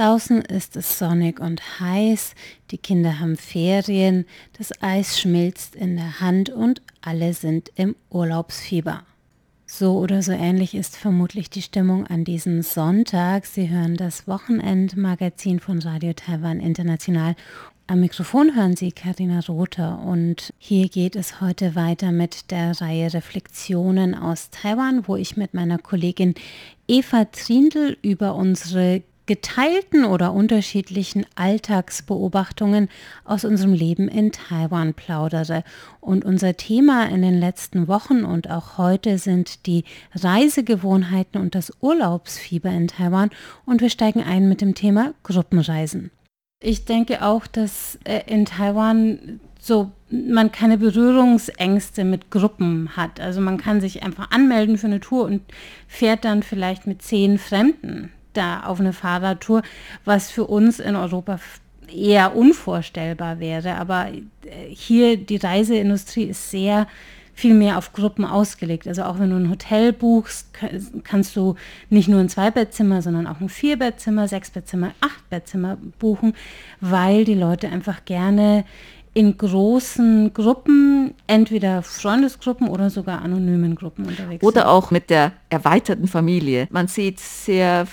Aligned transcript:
Draußen 0.00 0.40
ist 0.40 0.76
es 0.76 0.98
sonnig 0.98 1.40
und 1.40 1.78
heiß, 1.78 2.34
die 2.70 2.78
Kinder 2.78 3.20
haben 3.20 3.36
Ferien, 3.36 4.24
das 4.56 4.72
Eis 4.80 5.20
schmilzt 5.20 5.76
in 5.76 5.96
der 5.96 6.20
Hand 6.20 6.48
und 6.48 6.80
alle 7.02 7.34
sind 7.34 7.70
im 7.74 7.94
Urlaubsfieber. 8.08 9.02
So 9.66 9.98
oder 9.98 10.22
so 10.22 10.32
ähnlich 10.32 10.74
ist 10.74 10.96
vermutlich 10.96 11.50
die 11.50 11.60
Stimmung 11.60 12.06
an 12.06 12.24
diesem 12.24 12.62
Sonntag. 12.62 13.44
Sie 13.44 13.68
hören 13.68 13.98
das 13.98 14.26
Wochenendmagazin 14.26 15.60
von 15.60 15.80
Radio 15.80 16.14
Taiwan 16.14 16.60
International. 16.60 17.36
Am 17.86 18.00
Mikrofon 18.00 18.56
hören 18.56 18.76
Sie 18.76 18.92
Karina 18.92 19.40
Rother 19.50 19.98
und 19.98 20.54
hier 20.56 20.88
geht 20.88 21.14
es 21.14 21.42
heute 21.42 21.74
weiter 21.74 22.10
mit 22.10 22.50
der 22.50 22.80
Reihe 22.80 23.12
Reflexionen 23.12 24.14
aus 24.14 24.48
Taiwan, 24.48 25.06
wo 25.06 25.16
ich 25.16 25.36
mit 25.36 25.52
meiner 25.52 25.76
Kollegin 25.76 26.36
Eva 26.88 27.26
Trindl 27.26 27.98
über 28.00 28.34
unsere 28.34 29.02
geteilten 29.30 30.04
oder 30.04 30.32
unterschiedlichen 30.32 31.24
Alltagsbeobachtungen 31.36 32.88
aus 33.24 33.44
unserem 33.44 33.72
Leben 33.72 34.08
in 34.08 34.32
Taiwan 34.32 34.92
plaudere. 34.92 35.62
Und 36.00 36.24
unser 36.24 36.56
Thema 36.56 37.08
in 37.08 37.22
den 37.22 37.38
letzten 37.38 37.86
Wochen 37.86 38.24
und 38.24 38.50
auch 38.50 38.76
heute 38.76 39.18
sind 39.18 39.66
die 39.66 39.84
Reisegewohnheiten 40.16 41.40
und 41.40 41.54
das 41.54 41.72
Urlaubsfieber 41.80 42.70
in 42.70 42.88
Taiwan. 42.88 43.30
Und 43.64 43.82
wir 43.82 43.90
steigen 43.90 44.20
ein 44.20 44.48
mit 44.48 44.62
dem 44.62 44.74
Thema 44.74 45.14
Gruppenreisen. 45.22 46.10
Ich 46.60 46.84
denke 46.84 47.24
auch, 47.24 47.46
dass 47.46 48.00
äh, 48.02 48.22
in 48.26 48.46
Taiwan 48.46 49.38
so 49.60 49.92
man 50.10 50.50
keine 50.50 50.76
Berührungsängste 50.76 52.02
mit 52.02 52.32
Gruppen 52.32 52.96
hat. 52.96 53.20
Also 53.20 53.40
man 53.40 53.58
kann 53.58 53.80
sich 53.80 54.02
einfach 54.02 54.32
anmelden 54.32 54.76
für 54.76 54.88
eine 54.88 54.98
Tour 54.98 55.26
und 55.26 55.42
fährt 55.86 56.24
dann 56.24 56.42
vielleicht 56.42 56.88
mit 56.88 57.00
zehn 57.00 57.38
Fremden 57.38 58.10
da 58.32 58.60
auf 58.60 58.80
eine 58.80 58.92
Fahrradtour, 58.92 59.62
was 60.04 60.30
für 60.30 60.44
uns 60.44 60.80
in 60.80 60.96
Europa 60.96 61.38
eher 61.92 62.36
unvorstellbar 62.36 63.40
wäre. 63.40 63.76
Aber 63.76 64.08
äh, 64.08 64.20
hier 64.68 65.16
die 65.16 65.36
Reiseindustrie 65.36 66.24
ist 66.24 66.50
sehr 66.50 66.86
viel 67.34 67.54
mehr 67.54 67.78
auf 67.78 67.92
Gruppen 67.92 68.24
ausgelegt. 68.24 68.86
Also 68.86 69.04
auch 69.04 69.18
wenn 69.18 69.30
du 69.30 69.36
ein 69.36 69.50
Hotel 69.50 69.92
buchst, 69.92 70.48
kannst 71.04 71.36
du 71.36 71.54
nicht 71.88 72.08
nur 72.08 72.20
ein 72.20 72.28
Zweibettzimmer, 72.28 73.00
sondern 73.00 73.26
auch 73.26 73.40
ein 73.40 73.48
Vierbettzimmer, 73.48 74.28
Sechsbettzimmer, 74.28 74.92
Achtbettzimmer 75.00 75.78
buchen, 75.98 76.34
weil 76.80 77.24
die 77.24 77.34
Leute 77.34 77.68
einfach 77.70 78.04
gerne 78.04 78.64
in 79.12 79.36
großen 79.36 80.32
Gruppen, 80.34 81.14
entweder 81.26 81.82
Freundesgruppen 81.82 82.68
oder 82.68 82.90
sogar 82.90 83.22
anonymen 83.22 83.74
Gruppen 83.74 84.04
unterwegs 84.04 84.44
oder 84.44 84.60
sind. 84.60 84.62
Oder 84.62 84.70
auch 84.70 84.90
mit 84.90 85.10
der 85.10 85.32
erweiterten 85.48 86.06
Familie. 86.06 86.68
Man 86.70 86.86
sieht 86.88 87.18
sehr 87.18 87.86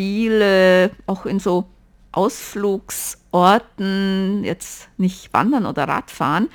viele, 0.00 0.92
auch 1.04 1.26
in 1.26 1.40
so 1.40 1.66
Ausflugsorten, 2.10 4.44
jetzt 4.44 4.88
nicht 4.96 5.30
wandern 5.34 5.66
oder 5.66 5.86
Radfahren, 5.86 6.48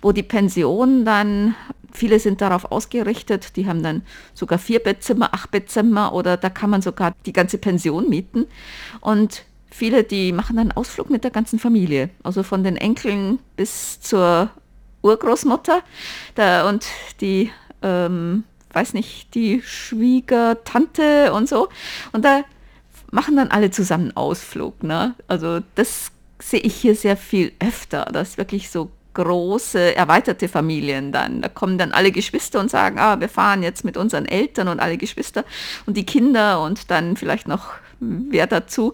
wo 0.00 0.12
die 0.12 0.22
Pensionen 0.22 1.04
dann, 1.04 1.54
viele 1.92 2.18
sind 2.18 2.40
darauf 2.40 2.72
ausgerichtet, 2.72 3.54
die 3.56 3.66
haben 3.66 3.82
dann 3.82 4.00
sogar 4.32 4.58
vier 4.58 4.78
Bettzimmer, 4.78 5.34
acht 5.34 5.50
Bettzimmer 5.50 6.14
oder 6.14 6.38
da 6.38 6.48
kann 6.48 6.70
man 6.70 6.80
sogar 6.80 7.12
die 7.26 7.34
ganze 7.34 7.58
Pension 7.58 8.08
mieten. 8.08 8.46
Und 9.02 9.44
viele, 9.70 10.02
die 10.02 10.32
machen 10.32 10.56
dann 10.56 10.70
einen 10.70 10.78
Ausflug 10.78 11.10
mit 11.10 11.22
der 11.22 11.30
ganzen 11.30 11.58
Familie, 11.58 12.08
also 12.22 12.42
von 12.42 12.64
den 12.64 12.78
Enkeln 12.78 13.40
bis 13.56 14.00
zur 14.00 14.48
Urgroßmutter 15.02 15.82
da, 16.34 16.66
und 16.66 16.86
die, 17.20 17.50
ähm, 17.82 18.44
weiß 18.72 18.94
nicht, 18.94 19.34
die 19.34 19.60
Schwiegertante 19.60 21.34
und 21.34 21.46
so. 21.46 21.68
Und 22.12 22.24
da 22.24 22.42
machen 23.10 23.36
dann 23.36 23.48
alle 23.48 23.70
zusammen 23.70 24.16
Ausflug. 24.16 24.82
Ne? 24.82 25.14
Also 25.28 25.60
das 25.74 26.10
sehe 26.38 26.60
ich 26.60 26.74
hier 26.74 26.94
sehr 26.94 27.16
viel 27.16 27.52
öfter, 27.60 28.06
dass 28.06 28.38
wirklich 28.38 28.70
so 28.70 28.90
große, 29.14 29.96
erweiterte 29.96 30.46
Familien 30.46 31.10
dann. 31.10 31.40
Da 31.40 31.48
kommen 31.48 31.78
dann 31.78 31.92
alle 31.92 32.12
Geschwister 32.12 32.60
und 32.60 32.70
sagen, 32.70 32.98
ah, 32.98 33.18
wir 33.18 33.30
fahren 33.30 33.62
jetzt 33.62 33.82
mit 33.82 33.96
unseren 33.96 34.26
Eltern 34.26 34.68
und 34.68 34.78
alle 34.78 34.98
Geschwister 34.98 35.44
und 35.86 35.96
die 35.96 36.04
Kinder 36.04 36.60
und 36.62 36.90
dann 36.90 37.16
vielleicht 37.16 37.48
noch 37.48 37.70
wer 37.98 38.46
dazu. 38.46 38.92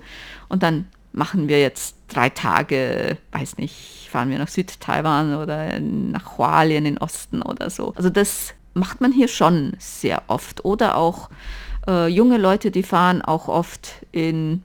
Und 0.49 0.63
dann 0.63 0.87
machen 1.13 1.49
wir 1.49 1.61
jetzt 1.61 1.97
drei 2.09 2.29
Tage, 2.29 3.19
weiß 3.33 3.57
nicht, 3.59 4.09
fahren 4.11 4.31
wir 4.31 4.39
nach 4.39 4.49
Südtaiwan 4.49 5.35
oder 5.35 5.81
nach 5.81 6.39
Hualien 6.39 6.87
in 6.87 6.99
Osten 6.99 7.43
oder 7.43 7.69
so. 7.69 7.93
Also 7.97 8.09
das 8.09 8.55
macht 8.75 9.01
man 9.01 9.13
hier 9.13 9.29
schon 9.29 9.73
sehr 9.79 10.23
oft. 10.29 10.65
Oder 10.65 10.97
auch 10.97 11.31
äh, 11.87 12.09
junge 12.09 12.39
Leute, 12.39 12.71
die 12.71 12.83
fahren 12.83 13.23
auch 13.23 13.49
oft 13.49 14.05
in 14.13 14.63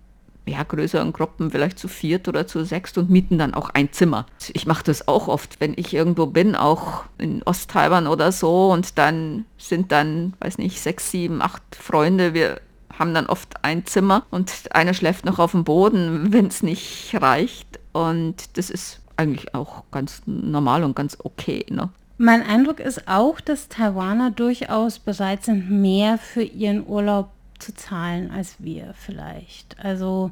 ja, 0.48 0.64
größeren 0.64 1.14
Gruppen, 1.14 1.52
vielleicht 1.52 1.78
zu 1.78 1.88
viert 1.88 2.28
oder 2.28 2.48
zu 2.48 2.64
sechst 2.64 2.98
und 2.98 3.10
mieten 3.10 3.38
dann 3.38 3.54
auch 3.54 3.70
ein 3.70 3.92
Zimmer. 3.92 4.26
Ich 4.54 4.66
mache 4.66 4.84
das 4.84 5.08
auch 5.08 5.28
oft, 5.28 5.60
wenn 5.60 5.74
ich 5.76 5.94
irgendwo 5.94 6.26
bin, 6.26 6.56
auch 6.56 7.04
in 7.18 7.44
Osttaiwan 7.44 8.08
oder 8.08 8.32
so 8.32 8.72
und 8.72 8.98
dann 8.98 9.46
sind 9.58 9.92
dann, 9.92 10.34
weiß 10.40 10.58
nicht, 10.58 10.80
sechs, 10.80 11.12
sieben, 11.12 11.42
acht 11.42 11.64
Freunde, 11.76 12.34
wir 12.34 12.62
haben 12.98 13.14
dann 13.14 13.28
oft 13.28 13.64
ein 13.64 13.86
Zimmer 13.86 14.26
und 14.32 14.52
einer 14.72 14.94
schläft 14.94 15.26
noch 15.26 15.40
auf 15.40 15.52
dem 15.52 15.64
Boden, 15.64 16.28
wenn 16.34 16.48
es 16.48 16.64
nicht 16.64 17.16
reicht 17.20 17.80
und 17.92 18.58
das 18.58 18.70
ist 18.70 19.02
eigentlich 19.18 19.54
auch 19.54 19.84
ganz 19.92 20.22
normal 20.26 20.84
und 20.84 20.96
ganz 20.96 21.18
okay. 21.22 21.66
Ne? 21.70 21.90
Mein 22.18 22.42
Eindruck 22.42 22.80
ist 22.80 23.08
auch, 23.08 23.40
dass 23.40 23.70
Taiwaner 23.70 24.32
durchaus 24.32 24.98
bereit 24.98 25.44
sind, 25.44 25.70
mehr 25.70 26.18
für 26.18 26.42
ihren 26.42 26.88
Urlaub 26.88 27.30
zu 27.60 27.74
zahlen 27.76 28.32
als 28.32 28.56
wir 28.60 28.94
vielleicht. 28.96 29.76
Also 29.84 30.32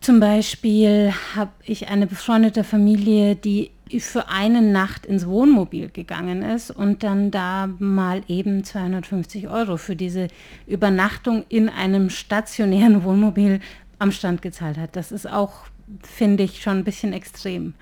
zum 0.00 0.20
Beispiel 0.20 1.14
habe 1.34 1.52
ich 1.64 1.88
eine 1.88 2.06
befreundete 2.06 2.64
Familie, 2.64 3.36
die 3.36 3.70
für 4.00 4.28
eine 4.28 4.62
Nacht 4.62 5.06
ins 5.06 5.26
Wohnmobil 5.26 5.90
gegangen 5.90 6.42
ist 6.42 6.70
und 6.70 7.02
dann 7.02 7.30
da 7.30 7.68
mal 7.78 8.22
eben 8.28 8.64
250 8.64 9.48
Euro 9.48 9.76
für 9.76 9.94
diese 9.94 10.28
Übernachtung 10.66 11.44
in 11.48 11.68
einem 11.68 12.10
stationären 12.10 13.04
Wohnmobil 13.04 13.60
am 13.98 14.10
Stand 14.10 14.42
gezahlt 14.42 14.76
hat. 14.76 14.96
Das 14.96 15.12
ist 15.12 15.30
auch, 15.30 15.66
finde 16.02 16.42
ich, 16.42 16.62
schon 16.62 16.78
ein 16.78 16.84
bisschen 16.84 17.12
extrem. 17.12 17.74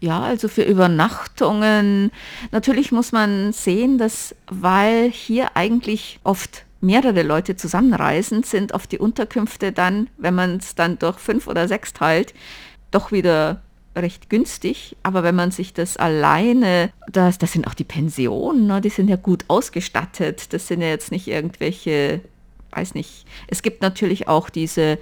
Ja, 0.00 0.20
also 0.20 0.48
für 0.48 0.62
Übernachtungen. 0.62 2.10
Natürlich 2.50 2.92
muss 2.92 3.12
man 3.12 3.52
sehen, 3.52 3.98
dass 3.98 4.34
weil 4.46 5.10
hier 5.10 5.56
eigentlich 5.56 6.18
oft 6.24 6.64
mehrere 6.80 7.22
Leute 7.22 7.56
zusammenreisen, 7.56 8.42
sind 8.42 8.72
oft 8.72 8.92
die 8.92 8.98
Unterkünfte 8.98 9.72
dann, 9.72 10.08
wenn 10.18 10.34
man 10.34 10.56
es 10.58 10.74
dann 10.74 10.98
durch 10.98 11.18
fünf 11.18 11.46
oder 11.46 11.68
sechs 11.68 11.92
teilt, 11.92 12.34
doch 12.90 13.12
wieder 13.12 13.62
recht 13.94 14.28
günstig. 14.28 14.96
Aber 15.02 15.22
wenn 15.22 15.34
man 15.34 15.50
sich 15.50 15.72
das 15.72 15.96
alleine, 15.96 16.90
das, 17.10 17.38
das 17.38 17.52
sind 17.52 17.66
auch 17.66 17.74
die 17.74 17.84
Pensionen, 17.84 18.66
ne, 18.66 18.80
die 18.80 18.90
sind 18.90 19.08
ja 19.08 19.16
gut 19.16 19.44
ausgestattet. 19.48 20.52
Das 20.52 20.68
sind 20.68 20.82
ja 20.82 20.88
jetzt 20.88 21.10
nicht 21.10 21.26
irgendwelche, 21.28 22.20
weiß 22.72 22.94
nicht. 22.94 23.26
Es 23.48 23.62
gibt 23.62 23.82
natürlich 23.82 24.28
auch 24.28 24.50
diese 24.50 24.98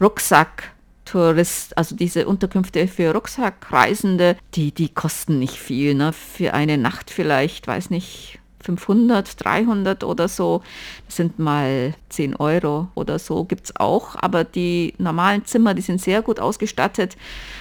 Rucksack- 0.00 0.73
Tourist, 1.14 1.78
also 1.78 1.94
diese 1.94 2.26
Unterkünfte 2.26 2.88
für 2.88 3.14
Rucksackreisende, 3.14 4.36
die, 4.54 4.72
die 4.72 4.88
kosten 4.88 5.38
nicht 5.38 5.54
viel. 5.54 5.94
Ne? 5.94 6.12
Für 6.12 6.54
eine 6.54 6.76
Nacht 6.76 7.08
vielleicht, 7.08 7.68
weiß 7.68 7.90
nicht, 7.90 8.40
500, 8.64 9.44
300 9.44 10.02
oder 10.02 10.26
so. 10.26 10.62
Das 11.06 11.14
sind 11.14 11.38
mal 11.38 11.94
10 12.08 12.34
Euro 12.34 12.88
oder 12.96 13.20
so, 13.20 13.44
gibt 13.44 13.66
es 13.66 13.76
auch. 13.76 14.16
Aber 14.16 14.42
die 14.42 14.94
normalen 14.98 15.44
Zimmer, 15.44 15.74
die 15.74 15.82
sind 15.82 16.00
sehr 16.00 16.20
gut 16.20 16.40
ausgestattet 16.40 17.16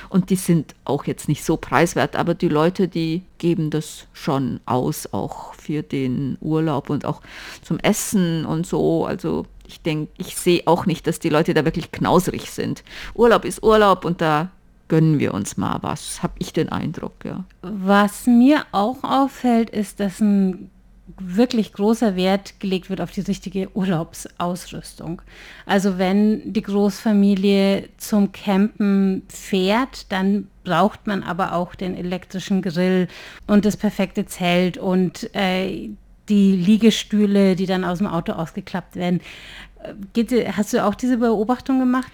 und 0.10 0.32
die 0.32 0.36
sind 0.36 0.74
auch 0.84 1.06
jetzt 1.06 1.28
nicht 1.28 1.44
so 1.44 1.56
preiswert. 1.56 2.16
Aber 2.16 2.34
die 2.34 2.50
Leute, 2.50 2.88
die 2.88 3.22
geben 3.38 3.70
das 3.70 4.08
schon 4.14 4.62
aus, 4.66 5.14
auch 5.14 5.54
für 5.54 5.84
den 5.84 6.40
Urlaub 6.42 6.90
und 6.90 7.06
auch 7.06 7.22
zum 7.62 7.78
Essen 7.78 8.48
und 8.48 8.66
so. 8.66 9.06
Also 9.06 9.46
ich 9.68 9.82
denke, 9.82 10.12
ich 10.18 10.36
sehe 10.36 10.64
auch 10.66 10.86
nicht, 10.86 11.08
dass 11.08 11.20
die 11.20 11.30
Leute 11.30 11.54
da 11.54 11.66
wirklich 11.66 11.92
knausrig 11.92 12.52
sind. 12.52 12.84
Urlaub 13.14 13.46
ist 13.46 13.64
Urlaub 13.64 14.06
und 14.06 14.22
da 14.22 14.50
gönnen 14.88 15.20
wir 15.20 15.34
uns 15.34 15.58
mal 15.58 15.80
was, 15.82 16.22
habe 16.22 16.34
ich 16.40 16.54
den 16.54 16.70
Eindruck, 16.70 17.14
ja. 17.24 17.44
Was 17.62 18.28
mir 18.28 18.66
auch 18.72 19.04
auffällt, 19.04 19.70
ist, 19.70 20.00
dass 20.00 20.20
ein 20.20 20.70
wirklich 21.20 21.74
großer 21.74 22.16
Wert 22.16 22.60
gelegt 22.60 22.90
wird 22.90 23.02
auf 23.02 23.12
die 23.12 23.22
richtige 23.22 23.70
Urlaubsausrüstung. 23.76 25.22
Also 25.66 25.98
wenn 25.98 26.54
die 26.54 26.62
Großfamilie 26.62 27.90
zum 27.98 28.32
Campen 28.32 29.24
fährt, 29.28 30.12
dann 30.12 30.48
braucht 30.64 31.08
man 31.08 31.24
aber 31.24 31.54
auch 31.54 31.76
den 31.76 31.96
elektrischen 31.96 32.62
Grill 32.62 33.08
und 33.48 33.66
das 33.66 33.76
perfekte 33.76 34.26
Zelt 34.26 34.78
und 34.78 35.30
äh, 35.36 35.90
die 36.30 36.56
Liegestühle, 36.56 37.56
die 37.56 37.66
dann 37.66 37.84
aus 37.84 38.00
dem 38.00 38.08
Auto 38.08 38.34
ausgeklappt 38.34 38.96
werden. 38.96 39.22
Geht, 40.14 40.32
hast 40.56 40.74
du 40.74 40.84
auch 40.84 40.96
diese 40.96 41.18
Beobachtung 41.18 41.80
gemacht? 41.80 42.12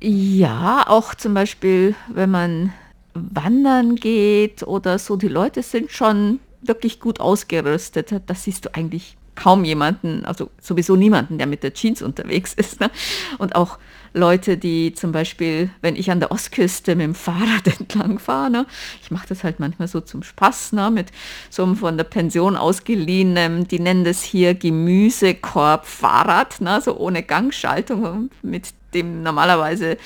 Ja, 0.00 0.84
auch 0.86 1.14
zum 1.14 1.34
Beispiel, 1.34 1.94
wenn 2.08 2.30
man 2.30 2.72
wandern 3.14 3.96
geht 3.96 4.62
oder 4.62 4.98
so, 4.98 5.16
die 5.16 5.28
Leute 5.28 5.62
sind 5.62 5.90
schon 5.90 6.40
wirklich 6.60 7.00
gut 7.00 7.20
ausgerüstet. 7.20 8.14
Das 8.26 8.44
siehst 8.44 8.64
du 8.64 8.74
eigentlich 8.74 9.16
kaum 9.34 9.64
jemanden, 9.64 10.24
also 10.24 10.50
sowieso 10.60 10.96
niemanden, 10.96 11.38
der 11.38 11.46
mit 11.46 11.62
der 11.62 11.72
Jeans 11.72 12.02
unterwegs 12.02 12.52
ist. 12.54 12.80
Ne? 12.80 12.90
Und 13.38 13.54
auch 13.54 13.78
Leute, 14.14 14.58
die 14.58 14.92
zum 14.92 15.12
Beispiel, 15.12 15.70
wenn 15.80 15.96
ich 15.96 16.10
an 16.10 16.20
der 16.20 16.30
Ostküste 16.30 16.94
mit 16.94 17.04
dem 17.04 17.14
Fahrrad 17.14 17.66
entlang 17.78 18.18
fahre, 18.18 18.50
ne, 18.50 18.66
ich 19.02 19.10
mache 19.10 19.26
das 19.28 19.42
halt 19.42 19.58
manchmal 19.58 19.88
so 19.88 20.00
zum 20.00 20.22
Spaß, 20.22 20.72
ne, 20.72 20.90
mit 20.90 21.10
so 21.48 21.62
einem 21.62 21.76
von 21.76 21.96
der 21.96 22.04
Pension 22.04 22.56
ausgeliehenem, 22.56 23.66
die 23.68 23.78
nennen 23.78 24.04
das 24.04 24.22
hier 24.22 24.54
Gemüsekorb-Fahrrad, 24.54 26.60
ne, 26.60 26.82
so 26.82 26.98
ohne 26.98 27.22
Gangschaltung, 27.22 28.28
mit 28.42 28.74
dem 28.94 29.22
normalerweise 29.22 29.96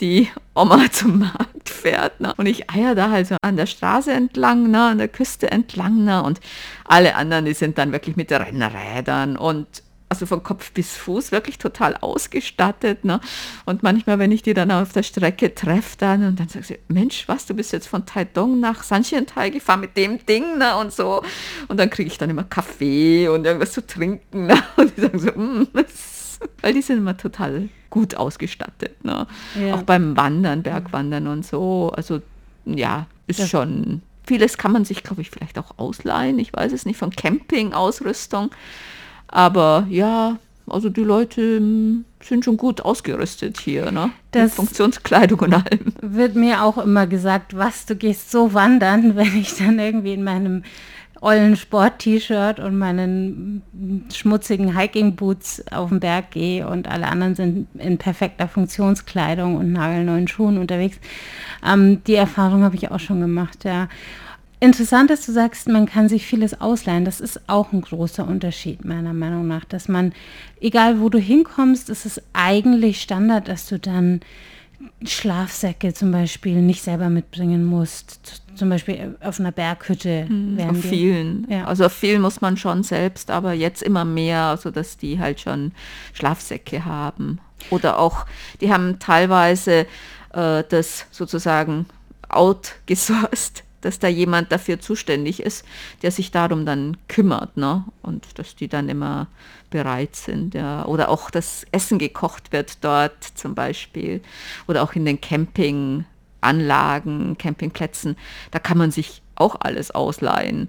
die 0.00 0.28
Oma 0.54 0.84
zum 0.92 1.20
Markt 1.20 1.68
fährt. 1.68 2.20
Ne? 2.20 2.32
Und 2.36 2.46
ich 2.46 2.70
eier 2.70 2.94
da 2.94 3.10
halt 3.10 3.26
so 3.26 3.36
an 3.42 3.56
der 3.56 3.66
Straße 3.66 4.12
entlang, 4.12 4.70
ne? 4.70 4.84
an 4.84 4.98
der 4.98 5.08
Küste 5.08 5.50
entlang. 5.50 6.04
Ne? 6.04 6.22
Und 6.22 6.40
alle 6.84 7.14
anderen, 7.16 7.44
die 7.44 7.54
sind 7.54 7.78
dann 7.78 7.92
wirklich 7.92 8.16
mit 8.16 8.32
Rennrädern 8.32 9.36
und 9.36 9.82
also 10.08 10.26
von 10.26 10.42
Kopf 10.42 10.72
bis 10.72 10.96
Fuß 10.96 11.32
wirklich 11.32 11.58
total 11.58 11.96
ausgestattet. 11.96 13.04
Ne? 13.04 13.20
Und 13.64 13.82
manchmal, 13.82 14.18
wenn 14.18 14.30
ich 14.30 14.42
die 14.42 14.54
dann 14.54 14.70
auf 14.70 14.92
der 14.92 15.02
Strecke 15.02 15.54
treffe, 15.54 15.96
dann 15.98 16.24
und 16.24 16.40
dann 16.40 16.48
sagt 16.48 16.66
sie, 16.66 16.78
Mensch, 16.88 17.26
was, 17.26 17.46
du 17.46 17.54
bist 17.54 17.72
jetzt 17.72 17.88
von 17.88 18.06
Taidong 18.06 18.60
nach 18.60 18.82
Sanxiantai 18.82 19.50
gefahren 19.50 19.80
mit 19.80 19.96
dem 19.96 20.24
Ding 20.24 20.58
ne? 20.58 20.76
und 20.76 20.92
so. 20.92 21.22
Und 21.68 21.78
dann 21.78 21.90
kriege 21.90 22.08
ich 22.08 22.18
dann 22.18 22.30
immer 22.30 22.44
Kaffee 22.44 23.28
und 23.28 23.44
irgendwas 23.46 23.72
zu 23.72 23.84
trinken. 23.86 24.46
Ne? 24.46 24.62
Und 24.76 24.96
die 24.96 25.00
sagen 25.00 25.18
so, 25.18 25.32
mm, 25.32 25.68
weil 26.62 26.74
die 26.74 26.82
sind 26.82 26.98
immer 26.98 27.16
total 27.16 27.68
gut 27.90 28.14
ausgestattet. 28.14 29.04
Ne? 29.04 29.26
Ja. 29.60 29.74
Auch 29.74 29.82
beim 29.82 30.16
Wandern, 30.16 30.62
Bergwandern 30.62 31.26
und 31.26 31.46
so. 31.46 31.92
Also 31.94 32.20
ja, 32.64 33.06
ist 33.26 33.40
ja. 33.40 33.46
schon, 33.46 34.02
vieles 34.24 34.58
kann 34.58 34.72
man 34.72 34.84
sich, 34.84 35.02
glaube 35.02 35.22
ich, 35.22 35.30
vielleicht 35.30 35.58
auch 35.58 35.78
ausleihen. 35.78 36.38
Ich 36.38 36.52
weiß 36.52 36.72
es 36.72 36.84
nicht, 36.84 36.98
von 36.98 37.10
Camping-Ausrüstung. 37.10 38.50
Aber 39.28 39.86
ja, 39.88 40.38
also 40.68 40.88
die 40.88 41.02
Leute 41.02 41.58
hm, 41.58 42.04
sind 42.20 42.44
schon 42.44 42.56
gut 42.56 42.80
ausgerüstet 42.80 43.60
hier, 43.60 43.92
ne? 43.92 44.10
Das 44.32 44.54
Funktionskleidung 44.54 45.40
und 45.40 45.54
allem. 45.54 45.92
Wird 46.00 46.34
mir 46.34 46.62
auch 46.62 46.78
immer 46.78 47.06
gesagt, 47.06 47.56
was, 47.56 47.86
du 47.86 47.96
gehst 47.96 48.30
so 48.30 48.52
wandern, 48.52 49.16
wenn 49.16 49.36
ich 49.36 49.54
dann 49.56 49.78
irgendwie 49.78 50.14
in 50.14 50.24
meinem 50.24 50.64
ollen 51.20 51.56
Sport-T-Shirt 51.56 52.60
und 52.60 52.78
meinen 52.78 53.62
schmutzigen 54.12 54.76
Hiking-Boots 54.76 55.64
auf 55.72 55.88
den 55.88 56.00
Berg 56.00 56.30
gehe 56.30 56.66
und 56.68 56.88
alle 56.88 57.06
anderen 57.06 57.34
sind 57.34 57.68
in 57.78 57.98
perfekter 57.98 58.48
Funktionskleidung 58.48 59.56
und 59.56 59.72
nagelneuen 59.72 60.28
Schuhen 60.28 60.58
unterwegs. 60.58 60.98
Ähm, 61.66 62.02
die 62.04 62.14
Erfahrung 62.14 62.62
habe 62.62 62.76
ich 62.76 62.90
auch 62.90 63.00
schon 63.00 63.20
gemacht, 63.20 63.64
ja. 63.64 63.88
Interessant, 64.58 65.10
dass 65.10 65.26
du 65.26 65.32
sagst, 65.32 65.68
man 65.68 65.84
kann 65.84 66.08
sich 66.08 66.24
vieles 66.24 66.62
ausleihen. 66.62 67.04
Das 67.04 67.20
ist 67.20 67.46
auch 67.46 67.72
ein 67.72 67.82
großer 67.82 68.26
Unterschied 68.26 68.86
meiner 68.86 69.12
Meinung 69.12 69.46
nach, 69.46 69.66
dass 69.66 69.86
man, 69.86 70.14
egal 70.60 70.98
wo 70.98 71.10
du 71.10 71.18
hinkommst, 71.18 71.90
ist 71.90 72.06
es 72.06 72.22
eigentlich 72.32 73.02
Standard, 73.02 73.48
dass 73.48 73.68
du 73.68 73.78
dann 73.78 74.20
Schlafsäcke 75.04 75.94
zum 75.94 76.12
Beispiel 76.12 76.60
nicht 76.62 76.82
selber 76.82 77.08
mitbringen 77.08 77.64
musst. 77.64 78.42
Zum 78.54 78.70
Beispiel 78.70 79.16
auf 79.20 79.38
einer 79.38 79.52
Berghütte. 79.52 80.26
Mhm, 80.28 80.58
auf 80.70 80.80
die, 80.80 80.88
vielen. 80.88 81.46
Ja. 81.50 81.64
Also 81.66 81.86
auf 81.86 81.92
vielen 81.92 82.22
muss 82.22 82.40
man 82.40 82.56
schon 82.56 82.82
selbst, 82.82 83.30
aber 83.30 83.52
jetzt 83.52 83.82
immer 83.82 84.04
mehr, 84.04 84.42
also 84.42 84.70
dass 84.70 84.96
die 84.96 85.18
halt 85.18 85.40
schon 85.40 85.72
Schlafsäcke 86.14 86.84
haben. 86.84 87.40
Oder 87.70 87.98
auch, 87.98 88.26
die 88.60 88.72
haben 88.72 88.98
teilweise 88.98 89.86
äh, 90.32 90.64
das 90.68 91.06
sozusagen 91.10 91.86
outgesourced 92.28 93.65
dass 93.86 93.98
da 93.98 94.08
jemand 94.08 94.52
dafür 94.52 94.80
zuständig 94.80 95.40
ist, 95.40 95.64
der 96.02 96.10
sich 96.10 96.32
darum 96.32 96.66
dann 96.66 96.96
kümmert, 97.08 97.56
ne? 97.56 97.84
Und 98.02 98.38
dass 98.38 98.56
die 98.56 98.68
dann 98.68 98.88
immer 98.88 99.28
bereit 99.70 100.16
sind, 100.16 100.54
ja. 100.54 100.84
Oder 100.84 101.08
auch 101.08 101.30
das 101.30 101.64
Essen 101.72 101.98
gekocht 101.98 102.52
wird 102.52 102.84
dort 102.84 103.22
zum 103.22 103.54
Beispiel. 103.54 104.20
Oder 104.66 104.82
auch 104.82 104.94
in 104.94 105.04
den 105.04 105.20
Campinganlagen, 105.20 107.38
Campingplätzen, 107.38 108.16
da 108.50 108.58
kann 108.58 108.76
man 108.76 108.90
sich 108.90 109.22
auch 109.36 109.56
alles 109.60 109.92
ausleihen. 109.92 110.68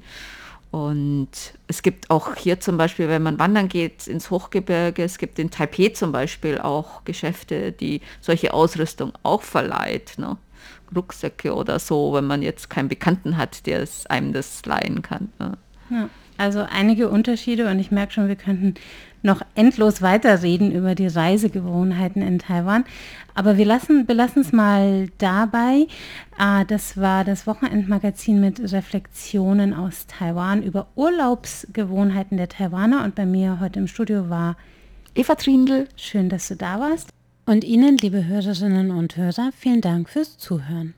Und 0.69 1.29
es 1.67 1.81
gibt 1.81 2.09
auch 2.09 2.35
hier 2.35 2.59
zum 2.59 2.77
Beispiel, 2.77 3.07
wenn 3.07 3.23
man 3.23 3.39
wandern 3.39 3.69
geht 3.69 4.05
ins 4.05 4.29
Hochgebirge, 4.29 5.03
es 5.03 5.17
gibt 5.17 5.39
in 5.39 5.49
Taipei 5.49 5.89
zum 5.89 6.11
Beispiel 6.11 6.59
auch 6.59 7.03
Geschäfte, 7.05 7.71
die 7.71 8.01
solche 8.21 8.53
Ausrüstung 8.53 9.13
auch 9.23 9.41
verleiht. 9.41 10.15
Ne? 10.17 10.37
Rucksäcke 10.95 11.54
oder 11.54 11.80
so, 11.80 12.13
wenn 12.13 12.25
man 12.25 12.42
jetzt 12.42 12.69
keinen 12.69 12.88
Bekannten 12.88 13.38
hat, 13.38 13.65
der 13.65 13.81
es 13.81 14.06
einem 14.07 14.33
das 14.33 14.65
leihen 14.65 15.01
kann. 15.01 15.30
Ne? 15.39 15.57
Ja, 15.89 16.09
also 16.38 16.65
einige 16.69 17.09
Unterschiede 17.09 17.69
und 17.69 17.80
ich 17.80 17.92
merke 17.92 18.13
schon, 18.13 18.27
wir 18.27 18.36
könnten 18.36 18.75
noch 19.24 19.42
endlos 19.56 20.01
weiterreden 20.01 20.71
über 20.71 20.94
die 20.94 21.07
Reisegewohnheiten 21.07 22.21
in 22.21 22.39
Taiwan. 22.39 22.86
Aber 23.33 23.57
wir 23.57 23.65
lassen, 23.65 24.06
belassen 24.06 24.42
es 24.42 24.51
mal 24.51 25.07
dabei. 25.18 25.88
Ah, 26.38 26.63
das 26.63 26.98
war 26.98 27.24
das 27.24 27.48
Wochenendmagazin 27.48 28.39
mit 28.39 28.60
Reflexionen 28.71 29.74
aus 29.74 30.07
Taiwan 30.07 30.63
über 30.63 30.88
Urlaubsgewohnheiten 30.95 32.38
der 32.38 32.50
Taiwaner. 32.50 33.03
Und 33.03 33.15
bei 33.15 33.25
mir 33.25 33.60
heute 33.60 33.80
im 33.80 33.88
Studio 33.88 34.30
war 34.30 34.56
Eva 35.15 35.36
Trindl. 35.36 35.88
Schön, 35.95 36.30
dass 36.30 36.48
du 36.48 36.56
da 36.56 36.80
warst. 36.80 37.16
Und 37.47 37.63
Ihnen, 37.63 37.95
liebe 37.95 38.25
Hörerinnen 38.25 38.91
und 38.91 39.15
Hörer, 39.15 39.53
vielen 39.57 39.79
Dank 39.79 40.09
fürs 40.09 40.38
Zuhören. 40.38 40.95